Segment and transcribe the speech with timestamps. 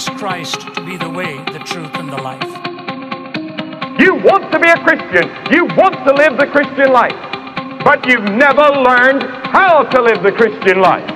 [0.00, 2.42] Jesus Christ to be the way, the truth, and the life?
[4.00, 5.28] You want to be a Christian.
[5.52, 7.12] You want to live the Christian life.
[7.84, 11.06] But you've never learned how to live the Christian life.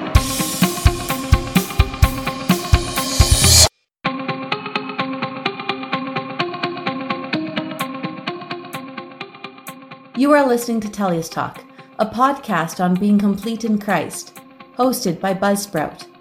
[10.14, 11.64] You are listening to Teleios Talk,
[11.98, 14.38] a podcast on being complete in Christ,
[14.76, 16.13] hosted by Buzzsprout.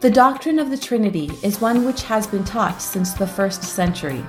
[0.00, 4.24] The doctrine of the Trinity is one which has been taught since the first century.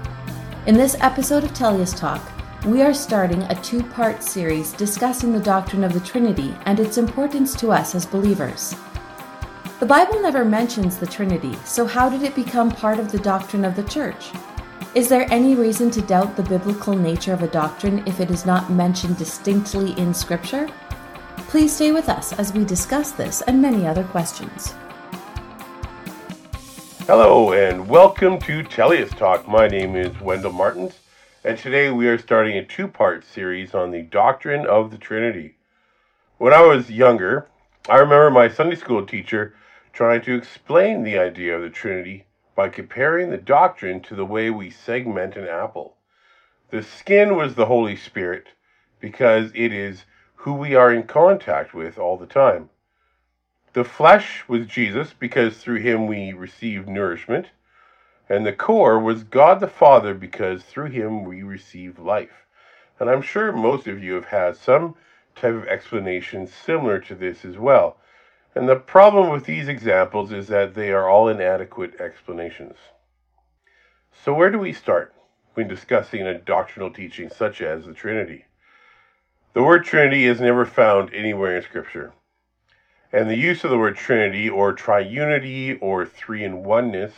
[0.66, 2.24] In this episode of Teleios Talk,
[2.66, 6.98] we are starting a two part series discussing the doctrine of the Trinity and its
[6.98, 8.74] importance to us as believers.
[9.80, 13.64] The Bible never mentions the Trinity, so how did it become part of the doctrine
[13.64, 14.32] of the Church?
[14.96, 18.44] Is there any reason to doubt the biblical nature of a doctrine if it is
[18.44, 20.68] not mentioned distinctly in Scripture?
[21.48, 24.74] Please stay with us as we discuss this and many other questions.
[27.10, 29.48] Hello and welcome to Teleios Talk.
[29.48, 31.00] My name is Wendell Martins,
[31.44, 35.56] and today we are starting a two part series on the doctrine of the Trinity.
[36.38, 37.48] When I was younger,
[37.90, 39.56] I remember my Sunday school teacher
[39.92, 44.52] trying to explain the idea of the Trinity by comparing the doctrine to the way
[44.52, 45.96] we segment an apple.
[46.70, 48.50] The skin was the Holy Spirit
[49.00, 52.70] because it is who we are in contact with all the time.
[53.74, 57.48] The flesh was Jesus because through him we receive nourishment.
[58.28, 62.46] And the core was God the Father because through him we receive life.
[63.00, 64.96] And I'm sure most of you have had some
[65.36, 67.98] type of explanation similar to this as well.
[68.56, 72.76] And the problem with these examples is that they are all inadequate explanations.
[74.12, 75.14] So, where do we start
[75.54, 78.46] when discussing a doctrinal teaching such as the Trinity?
[79.54, 82.14] The word Trinity is never found anywhere in Scripture.
[83.12, 87.14] And the use of the word Trinity or triunity or three in oneness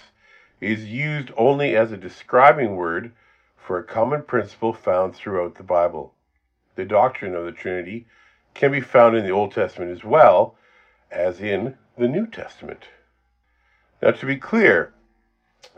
[0.62, 3.12] is used only as a describing word
[3.58, 6.14] for a common principle found throughout the Bible.
[6.76, 8.08] The doctrine of the Trinity
[8.54, 10.56] can be found in the Old Testament as well
[11.12, 12.86] as in the New Testament.
[14.02, 14.94] Now, to be clear,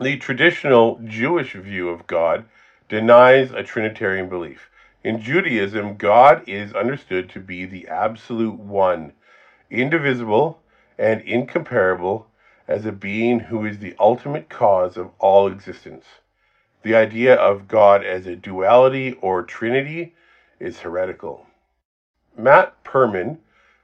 [0.00, 2.44] the traditional Jewish view of God
[2.88, 4.70] denies a Trinitarian belief.
[5.02, 9.12] In Judaism, God is understood to be the absolute one,
[9.70, 10.60] indivisible
[10.98, 12.26] and incomparable
[12.66, 16.04] as a being who is the ultimate cause of all existence.
[16.82, 20.14] The idea of God as a duality or trinity
[20.60, 21.46] is heretical.
[22.36, 23.38] Matt Perman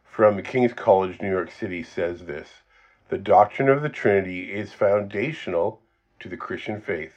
[0.05, 2.63] from King's College, New York City, says this
[3.09, 5.81] The doctrine of the Trinity is foundational
[6.19, 7.15] to the Christian faith.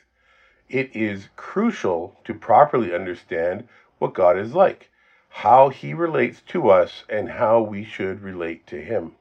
[0.69, 3.67] It is crucial to properly understand
[3.99, 4.89] what God is like,
[5.37, 9.13] how he relates to us, and how we should relate to him.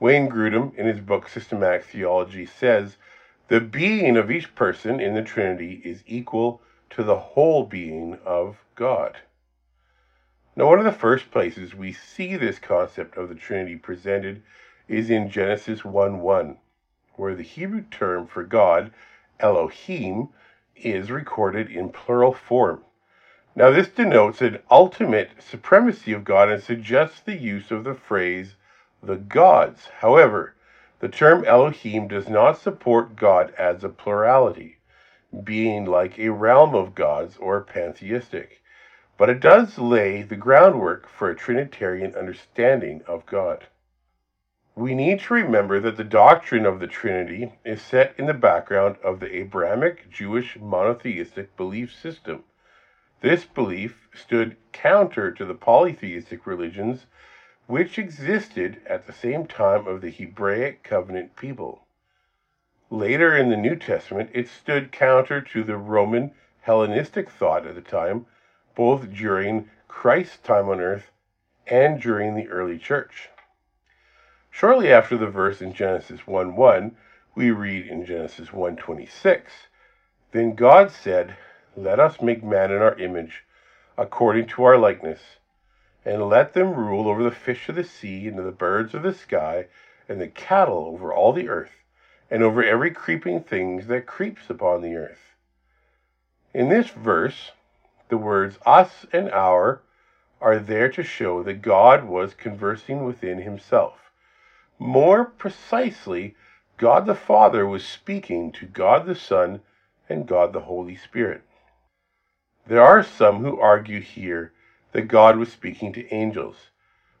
[0.00, 2.96] Wayne Grudem, in his book Systematic Theology, says
[3.48, 8.64] the being of each person in the Trinity is equal to the whole being of
[8.74, 9.18] God.
[10.56, 14.42] Now, one of the first places we see this concept of the Trinity presented
[14.88, 16.56] is in Genesis 1 1,
[17.16, 18.90] where the Hebrew term for God,
[19.38, 20.30] Elohim,
[20.74, 22.82] is recorded in plural form.
[23.58, 28.54] Now, this denotes an ultimate supremacy of God and suggests the use of the phrase
[29.02, 29.88] the gods.
[29.98, 30.54] However,
[31.00, 34.78] the term Elohim does not support God as a plurality,
[35.42, 38.58] being like a realm of gods or pantheistic
[39.18, 43.66] but it does lay the groundwork for a Trinitarian understanding of God.
[44.76, 48.96] We need to remember that the doctrine of the Trinity is set in the background
[49.02, 52.44] of the Abrahamic Jewish monotheistic belief system.
[53.20, 57.06] This belief stood counter to the polytheistic religions
[57.66, 61.84] which existed at the same time of the Hebraic covenant people.
[62.90, 67.80] Later in the New Testament, it stood counter to the Roman Hellenistic thought at the
[67.80, 68.26] time
[68.74, 71.10] both during Christ's time on earth
[71.66, 73.30] and during the early church.
[74.50, 76.96] Shortly after the verse in Genesis 1 1,
[77.34, 79.42] we read in Genesis 1:26,
[80.30, 81.36] Then God said,
[81.76, 83.44] Let us make man in our image,
[83.96, 85.20] according to our likeness,
[86.04, 89.14] and let them rule over the fish of the sea, and the birds of the
[89.14, 89.66] sky,
[90.08, 91.82] and the cattle over all the earth,
[92.30, 95.34] and over every creeping thing that creeps upon the earth.
[96.54, 97.52] In this verse,
[98.08, 99.82] the words us and our
[100.40, 104.10] are there to show that God was conversing within himself.
[104.78, 106.34] More precisely,
[106.76, 109.60] God the Father was speaking to God the Son
[110.08, 111.42] and God the Holy Spirit.
[112.68, 114.52] There are some who argue here
[114.92, 116.68] that God was speaking to angels.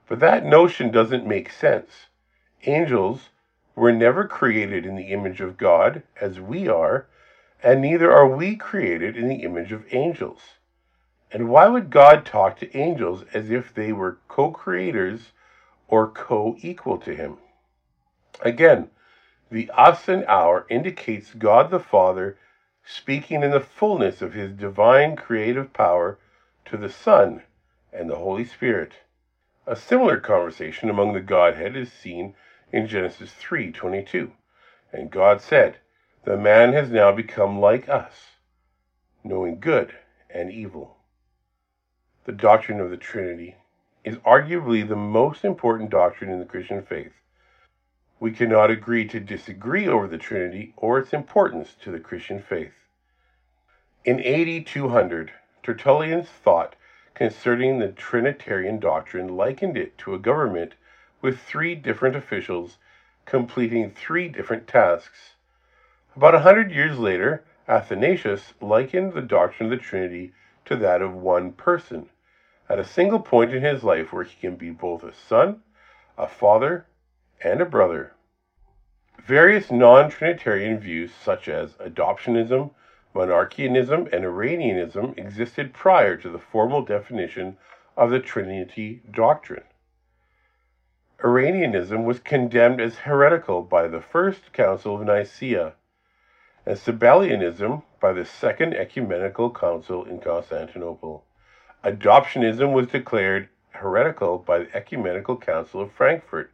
[0.06, 2.08] But that notion doesn't make sense.
[2.64, 3.30] Angels
[3.74, 7.06] were never created in the image of God as we are,
[7.62, 10.58] and neither are we created in the image of angels.
[11.32, 15.32] And why would God talk to angels as if they were co creators
[15.86, 17.38] or co equal to Him?
[18.42, 18.90] Again,
[19.50, 22.36] the us and our indicates God the Father
[22.90, 26.18] speaking in the fullness of His divine creative power
[26.64, 27.42] to the Son
[27.92, 28.92] and the Holy Spirit.
[29.66, 32.34] A similar conversation among the Godhead is seen
[32.72, 34.32] in Genesis 3:22.
[34.90, 35.76] And God said,
[36.24, 38.38] "The man has now become like us,
[39.22, 39.94] knowing good
[40.30, 40.96] and evil."
[42.24, 43.56] The doctrine of the Trinity
[44.02, 47.12] is arguably the most important doctrine in the Christian faith.
[48.20, 52.74] We cannot agree to disagree over the Trinity or its importance to the Christian faith.
[54.04, 55.32] In AD 200,
[55.62, 56.74] Tertullian's thought
[57.14, 60.74] concerning the Trinitarian doctrine likened it to a government
[61.20, 62.78] with three different officials
[63.24, 65.34] completing three different tasks.
[66.16, 70.32] About a hundred years later, Athanasius likened the doctrine of the Trinity
[70.64, 72.08] to that of one person,
[72.68, 75.62] at a single point in his life where he can be both a son,
[76.16, 76.86] a father,
[77.40, 78.12] and a brother.
[79.24, 82.70] Various non Trinitarian views, such as adoptionism,
[83.14, 87.56] monarchianism, and Arianism, existed prior to the formal definition
[87.96, 89.64] of the Trinity doctrine.
[91.24, 95.74] Arianism was condemned as heretical by the First Council of Nicaea,
[96.64, 101.24] and Sabellianism by the Second Ecumenical Council in Constantinople.
[101.84, 106.52] Adoptionism was declared heretical by the Ecumenical Council of Frankfurt,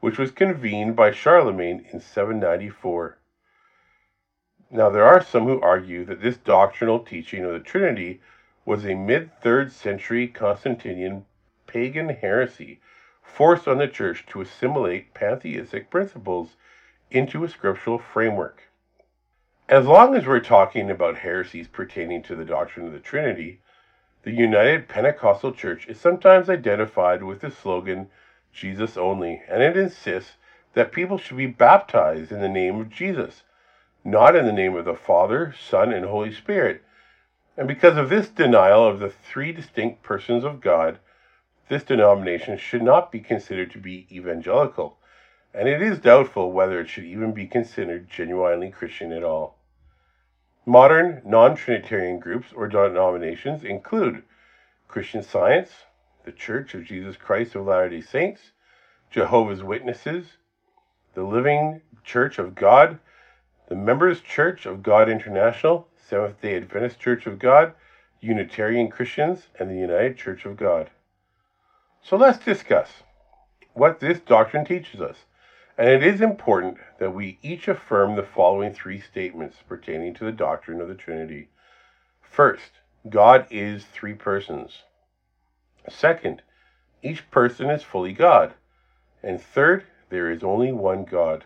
[0.00, 3.18] which was convened by Charlemagne in 794.
[4.70, 8.20] Now, there are some who argue that this doctrinal teaching of the Trinity
[8.64, 11.24] was a mid third century Constantinian
[11.66, 12.80] pagan heresy
[13.22, 16.56] forced on the church to assimilate pantheistic principles
[17.10, 18.62] into a scriptural framework.
[19.68, 23.60] As long as we're talking about heresies pertaining to the doctrine of the Trinity,
[24.22, 28.08] the United Pentecostal Church is sometimes identified with the slogan
[28.52, 30.36] Jesus only, and it insists
[30.74, 33.42] that people should be baptized in the name of Jesus,
[34.04, 36.82] not in the name of the Father, Son, and Holy Spirit.
[37.56, 40.98] And because of this denial of the three distinct persons of God,
[41.68, 44.98] this denomination should not be considered to be evangelical,
[45.54, 49.58] and it is doubtful whether it should even be considered genuinely Christian at all.
[50.66, 54.22] Modern non Trinitarian groups or denominations include
[54.88, 55.70] Christian Science,
[56.24, 58.52] the Church of Jesus Christ of Latter day Saints,
[59.10, 60.36] Jehovah's Witnesses,
[61.14, 62.98] the Living Church of God,
[63.68, 67.72] the Members Church of God International, Seventh day Adventist Church of God,
[68.20, 70.90] Unitarian Christians, and the United Church of God.
[72.02, 72.88] So let's discuss
[73.74, 75.16] what this doctrine teaches us.
[75.78, 80.32] And it is important that we each affirm the following three statements pertaining to the
[80.32, 81.48] doctrine of the Trinity.
[82.20, 82.72] First,
[83.08, 84.82] God is three persons.
[85.88, 86.42] Second,
[87.02, 88.54] each person is fully God.
[89.22, 91.44] And third, there is only one God.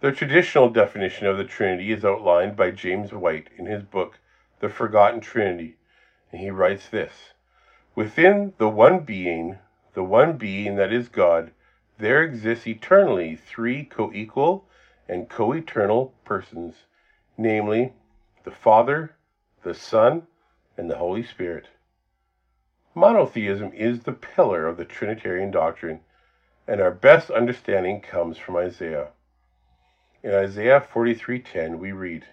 [0.00, 4.18] The traditional definition of the Trinity is outlined by James White in his book,
[4.60, 5.76] The Forgotten Trinity,
[6.32, 7.34] and he writes this
[7.94, 9.58] Within the one being,
[9.94, 11.50] the one being that is God,
[11.98, 14.64] there exists eternally three co equal
[15.06, 16.86] and co eternal persons,
[17.36, 17.92] namely,
[18.44, 19.16] the Father,
[19.62, 20.26] the Son,
[20.78, 21.68] and the Holy Spirit.
[22.94, 26.00] Monotheism is the pillar of the Trinitarian doctrine,
[26.66, 29.10] and our best understanding comes from Isaiah.
[30.24, 32.26] In Isaiah 43:10 we read,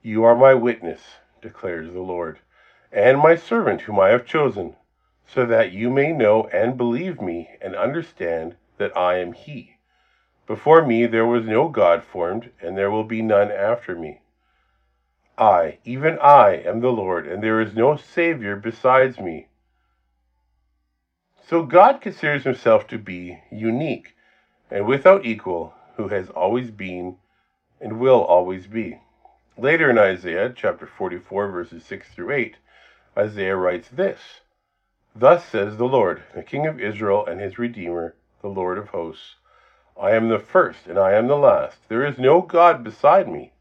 [0.00, 2.38] "You are my witness," declares the Lord,
[2.90, 4.74] "and my servant whom I have chosen,
[5.26, 9.76] so that you may know and believe me and understand that I am he.
[10.46, 14.22] Before me there was no God formed, and there will be none after me.
[15.38, 19.48] I, even I, am the Lord, and there is no Savior besides me.
[21.46, 24.14] So God considers himself to be unique
[24.70, 27.16] and without equal, who has always been
[27.80, 29.00] and will always be.
[29.56, 32.56] Later in Isaiah chapter 44, verses 6 through 8,
[33.16, 34.40] Isaiah writes this
[35.14, 39.36] Thus says the Lord, the King of Israel and his Redeemer, the Lord of hosts
[40.00, 41.88] I am the first and I am the last.
[41.88, 43.52] There is no God beside me.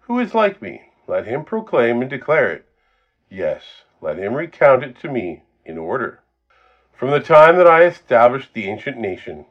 [0.00, 0.91] Who is like me?
[1.06, 2.66] Let him proclaim and declare it.
[3.28, 6.20] Yes, let him recount it to me in order.
[6.92, 9.46] From the time that I established the ancient nation,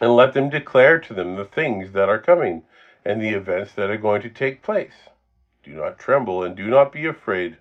[0.00, 2.62] and let them declare to them the things that are coming,
[3.04, 5.08] and the events that are going to take place.
[5.62, 7.58] Do not tremble and do not be afraid.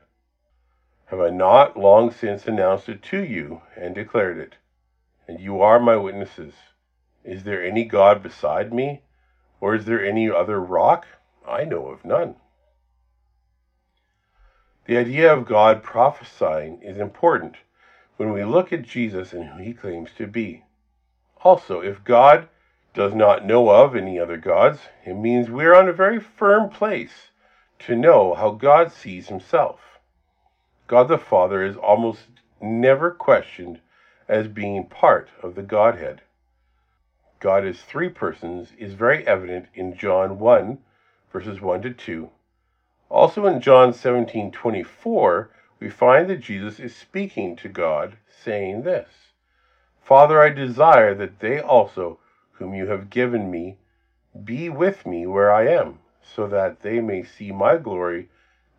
[1.08, 4.56] Have I not long since announced it to you and declared it?
[5.28, 6.54] And you are my witnesses.
[7.24, 9.02] Is there any God beside me?
[9.60, 11.08] Or is there any other rock?
[11.48, 12.36] I know of none.
[14.88, 17.58] The idea of God prophesying is important
[18.16, 20.64] when we look at Jesus and who he claims to be.
[21.44, 22.48] Also, if God
[22.94, 26.70] does not know of any other gods, it means we are on a very firm
[26.70, 27.32] place
[27.80, 30.00] to know how God sees himself.
[30.88, 32.22] God the Father is almost
[32.62, 33.82] never questioned
[34.30, 36.22] as being part of the Godhead.
[37.42, 40.78] God as three persons is very evident in John 1,
[41.34, 42.30] verses 1 to 2.
[43.10, 45.50] Also in John 17:24,
[45.80, 49.32] we find that Jesus is speaking to God, saying this:
[50.02, 52.20] Father, I desire that they also,
[52.54, 53.78] whom you have given me,
[54.44, 58.28] be with me where I am, so that they may see my glory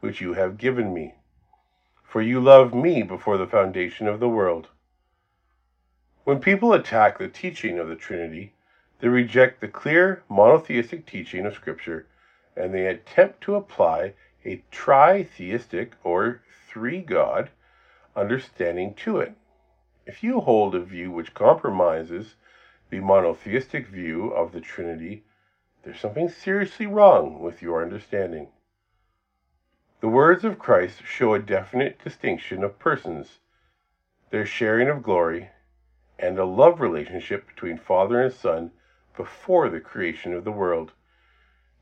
[0.01, 1.15] which you have given me.
[2.03, 4.69] For you loved me before the foundation of the world.
[6.25, 8.53] When people attack the teaching of the Trinity,
[8.99, 12.07] they reject the clear monotheistic teaching of Scripture
[12.59, 17.51] and they attempt to apply a tritheistic or three God
[18.17, 19.35] understanding to it.
[20.07, 22.35] If you hold a view which compromises
[22.91, 25.25] the monotheistic view of the Trinity,
[25.83, 28.49] there's something seriously wrong with your understanding.
[30.01, 33.39] The words of Christ show a definite distinction of persons,
[34.31, 35.51] their sharing of glory,
[36.19, 38.71] and a love relationship between Father and Son
[39.17, 40.93] before the creation of the world.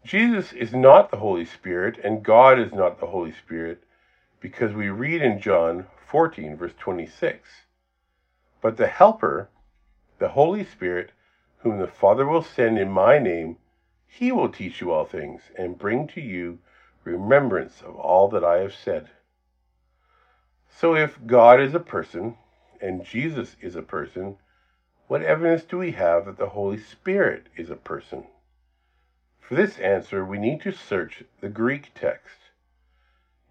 [0.06, 3.82] Jesus is not the Holy Spirit, and God is not the Holy Spirit,
[4.38, 7.48] because we read in John 14, verse 26.
[8.60, 9.48] But the Helper,
[10.20, 11.10] the Holy Spirit,
[11.58, 13.56] whom the Father will send in my name,
[14.06, 16.60] he will teach you all things, and bring to you
[17.02, 19.10] remembrance of all that I have said.
[20.70, 22.36] So if God is a person,
[22.80, 24.36] and Jesus is a person,
[25.08, 28.28] what evidence do we have that the Holy Spirit is a person?
[29.46, 32.50] For this answer, we need to search the Greek text.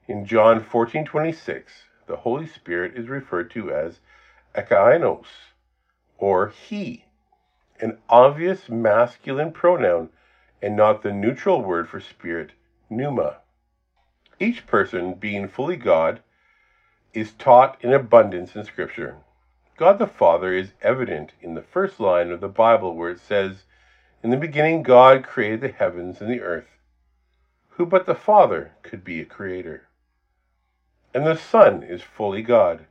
[0.07, 4.01] In John 14:26, the Holy Spirit is referred to as
[4.53, 5.53] ekeinos,
[6.17, 7.05] or he,
[7.79, 10.09] an obvious masculine pronoun
[10.61, 12.51] and not the neutral word for spirit,
[12.89, 13.37] pneuma.
[14.37, 16.21] Each person, being fully God,
[17.13, 19.15] is taught in abundance in Scripture.
[19.77, 23.63] God the Father is evident in the first line of the Bible where it says,
[24.25, 26.79] In the beginning God created the heavens and the earth.
[27.73, 29.87] Who but the Father could be a creator?
[31.13, 32.87] And the Son is fully God.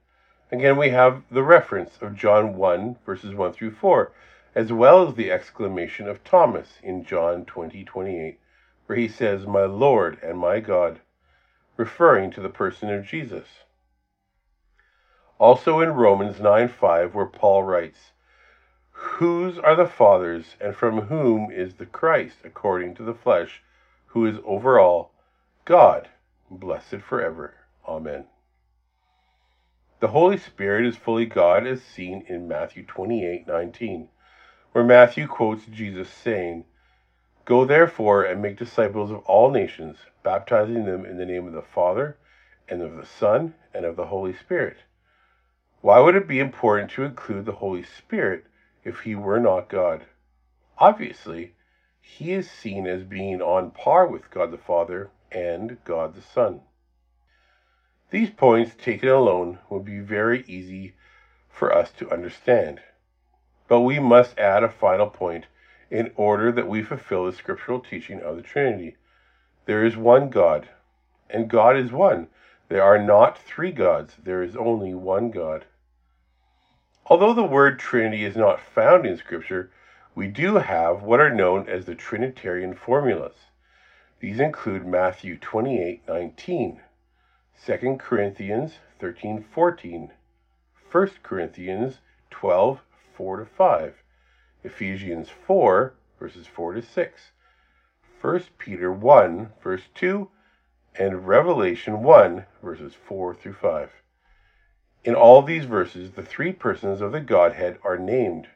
[0.53, 4.13] Again, we have the reference of John 1, verses 1 through 4,
[4.55, 8.39] as well as the exclamation of Thomas in John 20, 28,
[8.87, 11.01] where he says, My Lord and my God,
[11.77, 13.49] referring to the person of Jesus.
[15.41, 18.13] Also in Romans 9 5, where Paul writes,
[19.19, 23.63] Whose are the fathers, and from whom is the Christ according to the flesh,
[24.07, 25.13] who is over all,
[25.65, 26.09] God,
[26.51, 27.55] blessed forever.
[27.87, 28.27] Amen.
[30.01, 34.09] The Holy Spirit is fully God as seen in Matthew 28 19,
[34.73, 36.65] where Matthew quotes Jesus saying,
[37.45, 41.63] Go therefore and make disciples of all nations, baptizing them in the name of the
[41.63, 42.17] Father,
[42.69, 44.79] and of the Son, and of the Holy Spirit
[45.85, 48.47] why would it be important to include the Holy Spirit
[48.85, 50.05] if he were not God?
[50.79, 51.55] Obviously,
[52.01, 56.61] he is seen as being on par with God the Father and God the Son.
[58.11, 60.95] These points taken alone would be very easy
[61.49, 62.81] for us to understand.
[63.67, 65.47] But we must add a final point
[65.91, 68.97] in order that we fulfill the scriptural teaching of the Trinity.
[69.67, 70.69] There is one God,
[71.31, 72.29] and God is one.
[72.69, 75.65] There are not three gods, there is only one God.
[77.07, 79.71] Although the word Trinity is not found in Scripture,
[80.15, 83.51] we do have what are known as the Trinitarian formulas.
[84.21, 86.81] These include Matthew 28:19,
[87.63, 90.13] 2 Corinthians 13:14,
[90.91, 94.03] 1 Corinthians 12:4 5,
[94.63, 97.33] Ephesians 4 verses 4 to 6,
[98.23, 100.31] 1 Peter 1 verse 2,
[100.95, 103.91] and Revelation 1 verses 4 through 5.
[105.05, 108.49] In all these verses, the three persons of the Godhead are named.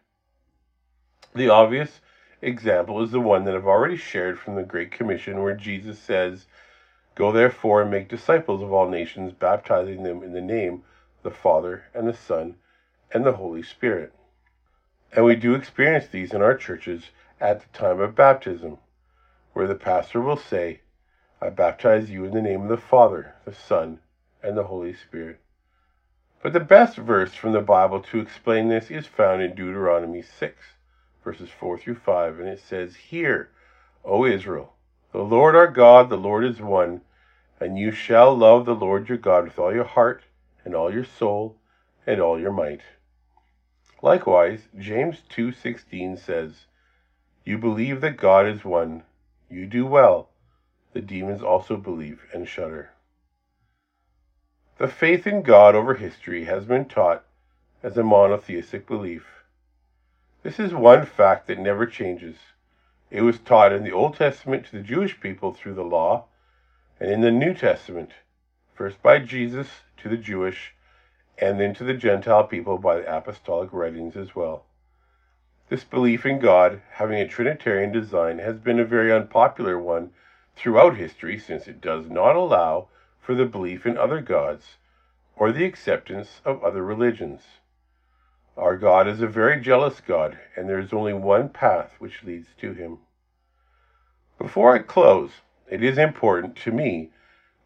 [1.34, 2.00] The obvious
[2.40, 6.46] example is the one that I've already shared from the Great Commission, where Jesus says,
[7.14, 10.84] Go therefore and make disciples of all nations, baptizing them in the name
[11.18, 12.54] of the Father and the Son
[13.12, 14.14] and the Holy Spirit.
[15.12, 17.10] And we do experience these in our churches
[17.42, 18.78] at the time of baptism,
[19.52, 20.80] where the pastor will say,
[21.42, 24.00] I baptize you in the name of the Father, the Son,
[24.42, 25.40] and the Holy Spirit.
[26.40, 30.56] But the best verse from the Bible to explain this is found in Deuteronomy 6,
[31.24, 33.50] verses 4 through 5, and it says, Hear,
[34.04, 34.74] O Israel,
[35.10, 37.00] the Lord our God, the Lord is one,
[37.58, 40.22] and you shall love the Lord your God with all your heart,
[40.64, 41.56] and all your soul,
[42.06, 42.82] and all your might.
[44.00, 46.66] Likewise, James 2:16 says,
[47.44, 49.02] "You believe that God is one.
[49.50, 50.28] You do well.
[50.92, 52.90] The demons also believe and shudder."
[54.78, 57.24] The faith in God over history has been taught
[57.82, 59.42] as a monotheistic belief.
[60.44, 62.36] This is one fact that never changes.
[63.10, 66.26] It was taught in the Old Testament to the Jewish people through the law,
[67.00, 68.12] and in the New Testament,
[68.72, 69.66] first by Jesus
[69.96, 70.76] to the Jewish,
[71.38, 74.64] and then to the Gentile people by the apostolic writings as well.
[75.70, 80.10] This belief in God, having a Trinitarian design, has been a very unpopular one
[80.54, 82.86] throughout history since it does not allow
[83.28, 84.78] for the belief in other gods
[85.36, 87.42] or the acceptance of other religions.
[88.56, 92.48] Our God is a very jealous God, and there is only one path which leads
[92.62, 93.00] to him.
[94.38, 95.30] Before I close,
[95.70, 97.10] it is important to me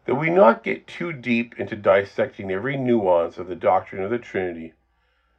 [0.05, 4.19] that we not get too deep into dissecting every nuance of the doctrine of the
[4.19, 4.73] Trinity,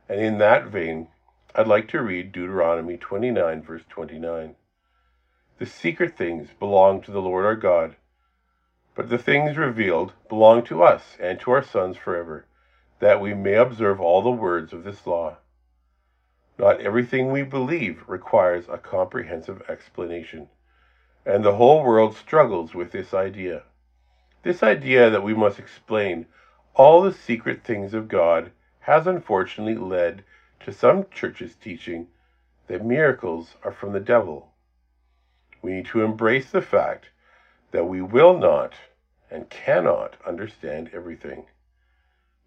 [0.09, 1.09] and in that vein,
[1.55, 4.57] I'd like to read Deuteronomy 29, verse 29.
[5.59, 7.97] The secret things belong to the Lord our God
[8.95, 12.47] but the things revealed belong to us and to our sons forever,
[13.01, 15.37] that we may observe all the words of this law.
[16.59, 20.49] Not everything we believe requires a comprehensive explanation,
[21.27, 23.65] and the whole world struggles with this idea.
[24.45, 26.27] This idea that we must explain
[26.75, 30.23] all the secret things of God has unfortunately led
[30.61, 32.07] to some churches teaching
[32.69, 34.53] that miracles are from the devil.
[35.63, 37.11] We need to embrace the fact
[37.75, 38.73] that we will not
[39.33, 41.45] and cannot understand everything.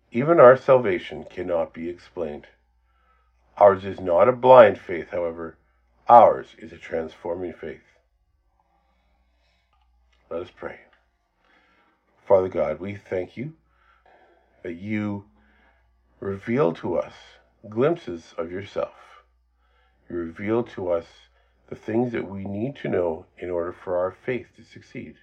[0.10, 2.48] Even our salvation cannot be explained.
[3.58, 5.58] Ours is not a blind faith, however,
[6.08, 7.82] ours is a transforming faith.
[10.30, 10.80] Let us pray.
[12.26, 13.52] Father God, we thank you
[14.64, 15.26] that you
[16.22, 17.14] reveal to us
[17.68, 18.96] glimpses of yourself.
[20.10, 21.06] You reveal to us
[21.70, 25.16] the things that we need to know in order for our faith to succeed.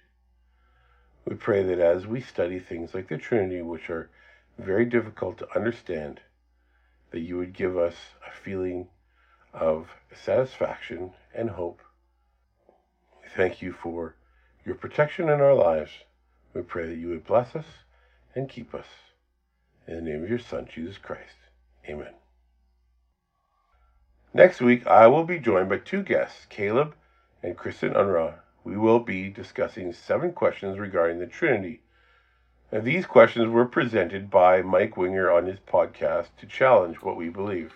[1.25, 4.09] We pray that as we study things like the Trinity, which are
[4.59, 6.19] very difficult to understand,
[7.11, 7.95] that you would give us
[8.27, 8.87] a feeling
[9.53, 11.81] of satisfaction and hope.
[13.23, 14.15] We thank you for
[14.65, 15.91] your protection in our lives.
[16.53, 17.65] We pray that you would bless us
[18.35, 18.87] and keep us.
[19.87, 21.35] In the name of your Son, Jesus Christ.
[21.87, 22.24] Amen.
[24.35, 26.93] Next week, I will be joined by two guests, Caleb
[27.41, 28.33] and Kristen Unruh.
[28.65, 31.79] We will be discussing seven questions regarding the Trinity.
[32.69, 37.29] And these questions were presented by Mike Winger on his podcast to challenge what we
[37.29, 37.71] believe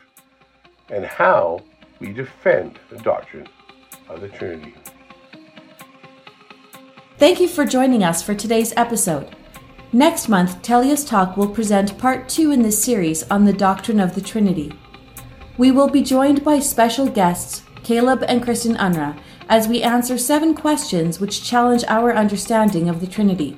[0.89, 1.61] and how
[2.01, 3.47] we defend the doctrine
[4.09, 4.73] of the Trinity.
[7.17, 9.33] Thank you for joining us for today's episode.
[9.93, 14.13] Next month, Teleios Talk will present part two in this series on the doctrine of
[14.13, 14.73] the Trinity.
[15.59, 19.19] We will be joined by special guests, Caleb and Kristen Unruh,
[19.49, 23.57] as we answer seven questions which challenge our understanding of the Trinity.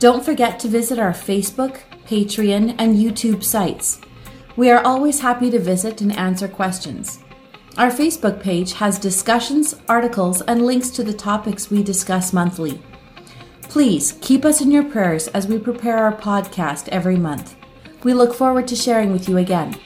[0.00, 4.02] Don't forget to visit our Facebook, Patreon, and YouTube sites.
[4.54, 7.20] We are always happy to visit and answer questions.
[7.78, 12.82] Our Facebook page has discussions, articles, and links to the topics we discuss monthly.
[13.62, 17.56] Please keep us in your prayers as we prepare our podcast every month.
[18.04, 19.78] We look forward to sharing with you again.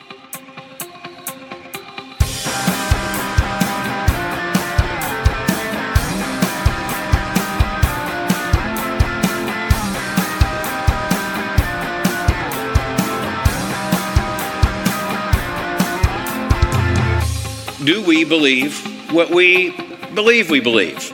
[17.85, 18.81] Do we believe
[19.12, 19.77] what we
[20.14, 21.13] believe we believe?